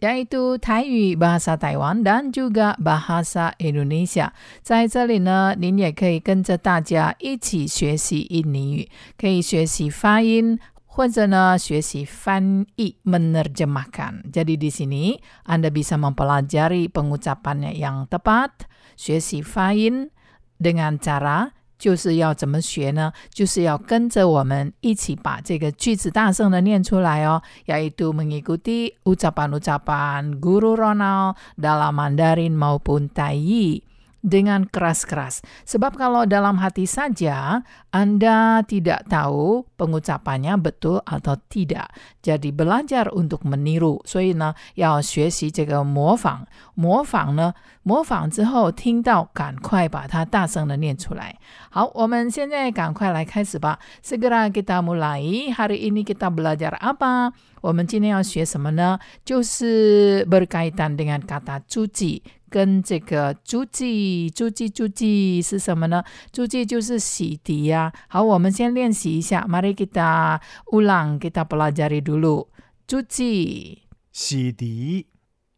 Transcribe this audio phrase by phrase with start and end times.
[0.00, 4.32] yaitu Taiyu bahasa Taiwan dan juga bahasa Indonesia.
[4.62, 10.58] 在这里呢，您也可以跟着大家一起学习印尼语，可以学习发音。
[10.96, 14.32] 或者呢，学习翻译 menerjemahkan.
[14.32, 18.64] Jadi di sini Anda bisa mempelajari pengucapannya yang tepat,
[18.96, 20.08] 学习发音
[20.56, 23.11] dengan cara 就是要怎么学呢？
[23.33, 33.81] 就是要跟着我们一起把这个句子大声的念出来哦，yaitu mengikuti ucapan-ucapan guru Ronald dalam Mandarin maupun Thai
[34.26, 35.38] dengan keras-keras.
[35.62, 37.62] Sebab kalau dalam hati saja
[37.94, 41.94] Anda tidak tahu pengucapannya betul atau tidak.
[42.26, 44.02] Jadi belajar untuk meniru.
[44.02, 46.48] 所以呢，要学习这个模仿。
[46.74, 51.38] 模仿呢，模仿之后听到，赶快把它大声的念出来。
[51.70, 53.78] 好，我们现在赶快来开始吧。
[54.02, 55.54] Segera kita mulai.
[55.54, 57.30] Hari ini kita belajar apa?
[57.60, 58.98] 我们今天要学什么呢？
[59.24, 66.03] 就是berkaitan dengan kata cuci 跟这个诸记、诸记、诸记是什么呢？
[66.33, 69.47] 诸记就是洗涤呀、好，我们先练习一下。
[69.47, 72.49] Mari kita ulang, kita pelajari dulu.
[72.85, 75.05] 诸记、洗涤，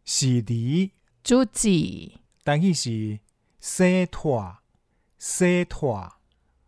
[0.06, 0.92] 洗涤，
[1.24, 3.20] 诸记、但去是
[3.60, 4.58] 洗脱，
[5.18, 6.14] 洗脱，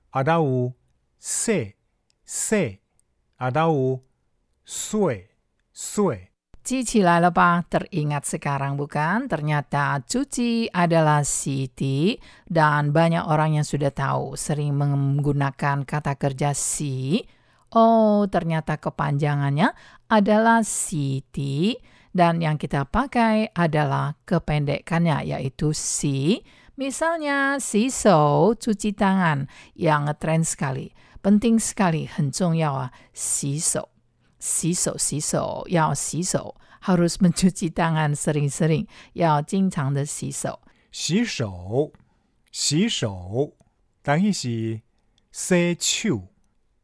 [0.09, 0.73] 啊达有
[1.20, 1.76] 洗
[2.26, 2.80] 洗，
[3.36, 4.02] 啊达有
[4.66, 5.30] 水
[5.72, 6.31] 水。
[6.66, 7.21] Cici lah
[7.69, 9.30] teringat sekarang bukan?
[9.30, 12.17] Ternyata cuci adalah siti
[12.49, 17.22] dan banyak orang yang sudah tahu sering menggunakan kata kerja si.
[17.78, 19.78] Oh, ternyata kepanjangannya
[20.09, 21.78] adalah siti
[22.09, 26.41] dan yang kita pakai adalah kependekannya yaitu si.
[26.81, 29.45] Misalnya si so cuci tangan
[29.78, 30.90] yang ngetrend sekali.
[31.22, 33.61] Penting sekali, hencung ya wa, si.
[34.45, 40.59] 洗手，洗手，要洗手，harus mencuci tangan sering-sering，要经常的洗手。
[40.91, 41.91] 洗手，
[42.51, 43.53] 洗手，
[44.03, 44.81] 但去是
[45.31, 46.28] 洗手，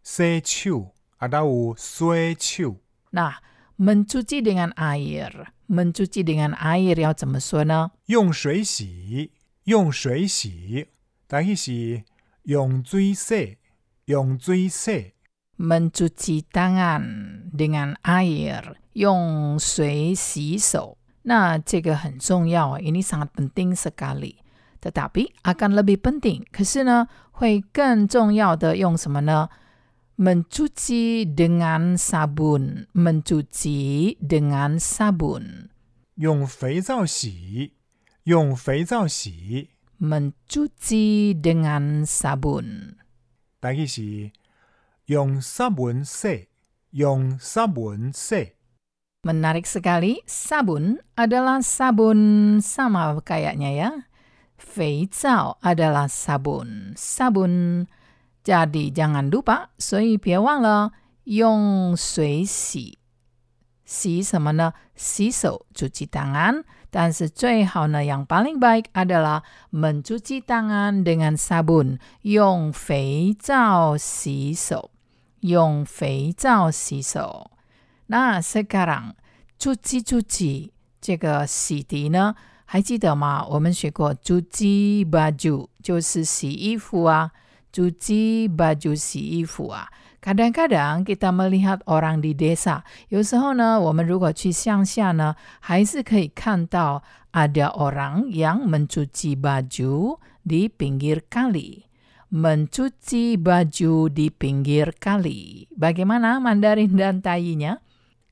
[0.01, 2.77] 洗手，啊到有洗手。
[3.11, 3.35] Nah,
[3.77, 7.91] mencuci dengan air, mencuci dengan air 要怎么说呢？
[8.07, 9.33] 用水洗，
[9.65, 10.87] 用水洗，
[11.27, 12.03] 但去是
[12.45, 13.59] 用水洗，
[14.05, 15.13] 用水洗。
[15.60, 20.98] mencuci tangan dengan air，用水洗手。
[21.22, 29.48] 那这个很重要，ini sangat penting sekali。tetapi akan lebih penting，可是呢，会更重要的用什么呢？
[30.16, 35.68] mencuci dengan sabun, mencuci dengan sabun，
[36.14, 37.72] 用肥皂洗，
[38.24, 39.68] 用肥皂洗，
[40.00, 42.94] mencuci dengan sabun。
[43.60, 44.30] 但去是
[45.11, 46.47] 用 sabun se,
[46.95, 48.55] 用 sabun se.
[49.27, 53.91] Menarik sekali, sabun adalah sabun sama kayaknya ya.
[54.55, 55.11] Fei
[55.67, 57.85] adalah sabun, sabun.
[58.47, 60.95] Jadi jangan lupa, sui pia wang le,
[61.27, 62.95] yong sui si.
[63.83, 66.63] Si sama ne, si so, cuci tangan.
[66.91, 69.43] Dan sejauh hana yang paling baik adalah
[69.75, 71.99] mencuci tangan dengan sabun.
[72.23, 73.35] Yong fei
[73.99, 74.90] si so.
[75.40, 77.50] 用肥皂洗手。
[78.06, 79.14] 那 sekarang
[79.58, 80.70] cuci cuci
[81.00, 83.44] 这个洗涤呢，还记得吗？
[83.46, 87.32] 我们学过 cuci baju 就是洗衣服啊，
[87.72, 89.88] cuci baju 洗衣服啊。
[90.22, 101.84] Kadang-kadang kita melihat orang di desa，有时候呢，我们如果去乡下呢，还是可以看到 ada orang yang mencuci baju di pinggir kali
[102.30, 105.68] mencuci baju di pinggir kali.
[105.76, 107.80] Bagaimana Mandarin dan Tainya?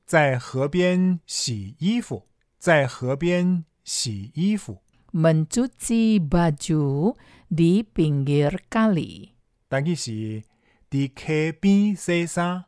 [0.05, 2.27] 在河边洗衣服，
[2.59, 4.81] 在河边洗衣服。
[5.13, 7.15] Mencuci baju
[7.49, 9.31] di pinggir kali.
[9.67, 10.43] 但去是
[10.91, 12.65] 伫溪边洗衫，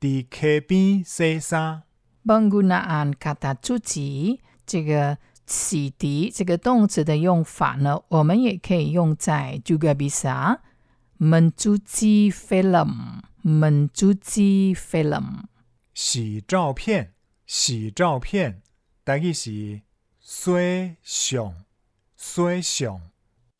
[0.00, 1.82] 伫溪边洗衫。
[2.24, 10.59] Penggunaan kata cuci 这个 洗涤这个动词的用法呢，我们也可以用在 juga bisa
[11.17, 15.45] mencuci film, mencuci film.
[15.93, 17.13] 洗照片，
[17.45, 18.61] 洗照片。
[19.03, 19.81] 但去是
[20.19, 21.53] 洗相，
[22.17, 22.99] 水上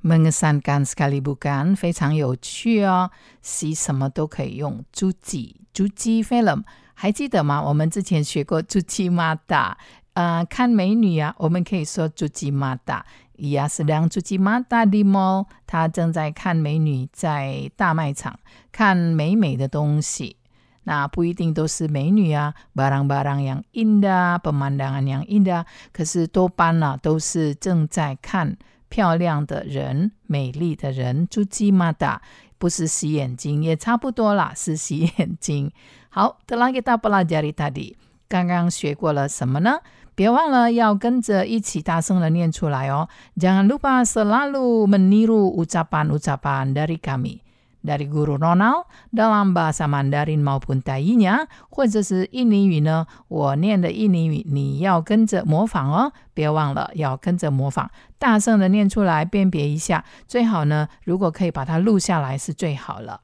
[0.04, 1.74] ，Mengesankan sekali bukan?
[1.74, 3.12] 非常有趣哦。
[3.42, 6.64] 洗什么都可以用 cuci cuci film，
[6.94, 7.64] 还记得吗？
[7.64, 9.78] 我们之前学过 cuci mata，
[10.17, 18.39] 呃，看美女啊，我们可以说 cuci mata。Ia sedang cuci mata di mall，他正在看美女，在大卖场
[18.71, 20.37] 看美美的东西。
[20.85, 28.57] 那不一定都是美女啊，barang-barang yang indah, pemandangan yang indah，可是多半呢、都是正在看
[28.89, 31.27] 漂亮的人、美丽的人。
[31.29, 32.19] cuci mata
[32.59, 35.73] 不是洗眼睛，也差不多啦，是洗眼睛。
[36.11, 37.95] 好，telah kita pelajari tadi，
[38.29, 39.79] 刚刚学过了什么呢？
[40.17, 43.09] 别忘了要跟着一起大声的念出来哦。
[43.37, 47.41] Jangan lupa selalu meniru ucapan-ucapan dari kami.
[47.83, 57.91] Dari Guru Ronald dalam bahasa Mandarin maupun Taiyinya，或者是印尼语呢，我念的印尼语你要跟着模仿哦，别忘了要跟着模仿，
[58.21, 63.23] 大声的念出来，辨别一下，最好呢，如果可以把它录下来是最好了。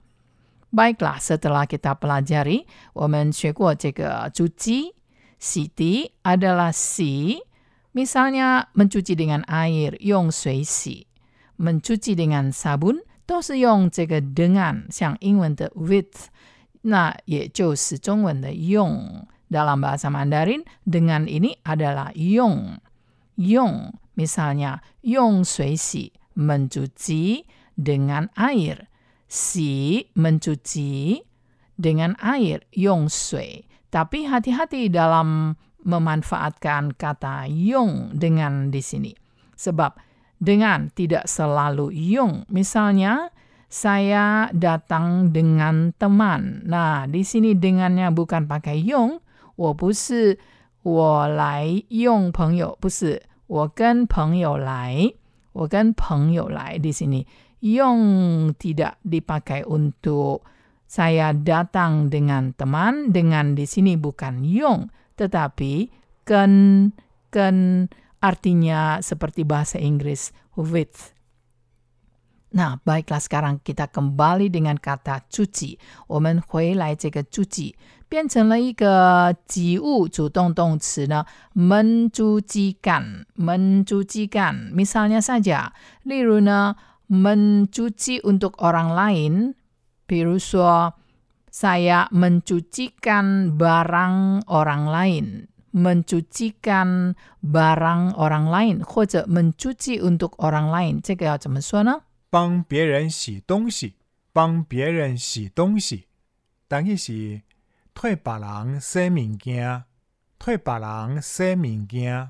[0.72, 2.64] Baiklah, setelah kita pelajari，
[2.94, 4.94] 我们学过这个 cuci。
[5.43, 7.35] Siti adalah si,
[7.91, 11.03] misalnya mencuci dengan air, yong sui si.
[11.59, 16.31] Mencuci dengan sabun, to si yong ce dengan, siang ingwen de with.
[16.87, 19.27] Nah, ye jiu si zhongwen de yong.
[19.51, 22.79] Dalam bahasa Mandarin, dengan ini adalah yong.
[23.35, 26.07] Yong, misalnya yong sui si,
[26.39, 27.43] mencuci
[27.75, 28.87] dengan air.
[29.27, 31.19] Si mencuci
[31.75, 33.72] dengan air, yong sui.
[33.92, 39.12] tapi hati-hati dalam memanfaatkan kata yung dengan di sini.
[39.58, 39.96] Sebab
[40.38, 42.46] dengan tidak selalu yung.
[42.52, 43.34] Misalnya,
[43.68, 46.64] saya datang dengan teman.
[46.64, 49.20] Nah, di sini dengannya bukan pakai yung.
[49.58, 50.38] 我不是
[50.82, 55.12] 我来用朋友，不是我跟朋友来，
[55.52, 57.26] 我跟朋友来 di sini
[57.58, 60.46] yung tidak dipakai untuk
[60.92, 64.88] saya datang dengan teman, dengan di sini bukan yung,
[65.20, 65.92] tetapi
[66.24, 66.88] ken,
[67.28, 67.86] ken
[68.24, 71.12] artinya seperti bahasa Inggris with.
[72.48, 75.76] Nah, baiklah sekarang kita kembali dengan kata cuci.
[76.08, 77.74] 我们回来这个 cuci
[78.08, 85.72] 变成了一个及物主动动词呢 mencucikan mencucikan misalnya saja
[86.04, 86.76] 例如呢
[87.12, 89.32] mencuci untuk orang lain
[90.05, 90.93] 比如说
[91.51, 102.01] saya mencucikan barang orang lain mencucikan barang orang lain 或者 mencuci untuk orang lain 这个要怎么说呢？
[102.29, 103.95] 帮别人洗东西，
[104.31, 106.07] 帮别人洗东西，
[106.67, 107.41] 等于是
[107.93, 109.83] 替别人洗物件，
[110.39, 112.29] 替别人洗物件。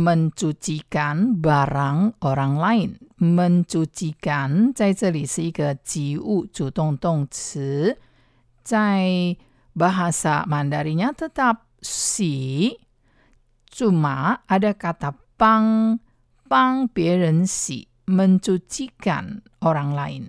[0.00, 2.90] mencucikan barang orang lain.
[3.16, 7.96] mencucikan 在这里是一个及物主动动词，
[8.62, 9.36] 在
[9.72, 12.76] bahasa Mandarinnya tetap si,
[13.72, 16.00] cuma ada kata pang,
[16.48, 20.24] pang 别人洗 mencucikan orang lain.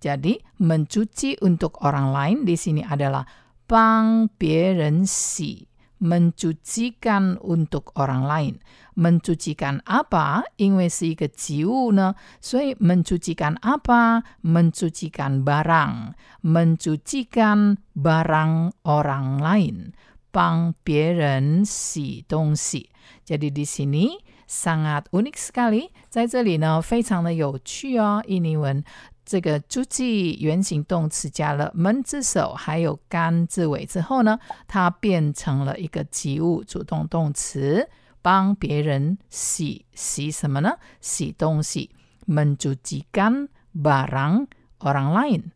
[0.00, 3.28] Jadi mencuci untuk orang lain di sini adalah
[3.68, 5.68] pang 别人洗
[6.00, 8.54] mencucikan untuk orang lain.
[8.96, 10.44] mencucikan apa?
[10.56, 14.22] 因为是一个及物呢，所以 mencucikan apa?
[14.42, 19.92] mencucikan barang, mencucikan barang orang lain,
[20.30, 22.90] 帮别人洗东西。
[23.24, 28.84] jadi di sini sangat unik sekali，在这里呢非常的有趣哦，印尼文。
[29.24, 37.88] 这个 cuci 原形动词加了 men 字首还有干字尾之后呢，它变成了一个及物主动动词，
[38.22, 40.76] 帮别人洗洗什么呢？
[41.00, 41.90] 洗东西。
[42.30, 44.46] mencucikan barang
[44.78, 45.50] orang lain，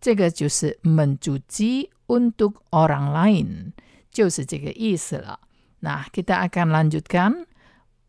[0.00, 3.72] 这个就是 mencuci untuk orang lain，
[4.10, 5.38] 就是这个意思了。
[5.82, 7.46] Nah, kita akan lanjutkan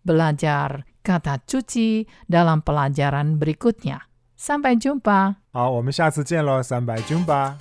[0.02, 4.10] belajar kata cuci dalam pelajaran berikutnya.
[4.45, 5.37] 三百九八。
[5.53, 7.57] 好，我们下次见喽，三百九八。